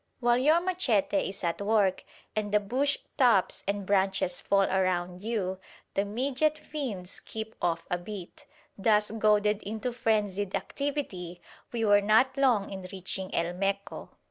[0.19, 2.03] While your machete is at work
[2.35, 5.59] and the bush tops and branches fall around you,
[5.93, 8.47] the midget fiends keep off a bit.
[8.75, 11.39] Thus goaded into frenzied activity,
[11.71, 14.09] we were not long in reaching El Meco.